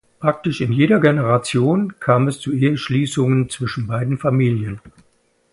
[0.19, 4.81] Praktisch in jeder Generation kam es zu Eheschließungen zwischen beiden Familien.